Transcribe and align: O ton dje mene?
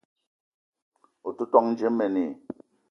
O 1.27 1.29
ton 1.51 1.65
dje 1.77 1.89
mene? 1.97 2.25